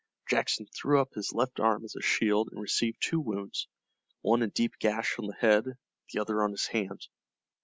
[0.27, 3.67] Jackson threw up his left arm as a shield and received two wounds,
[4.21, 5.77] one a deep gash on the head,
[6.11, 7.05] the other on his hand.